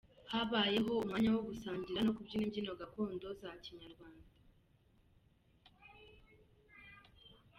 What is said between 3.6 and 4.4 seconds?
Kinyarwanda.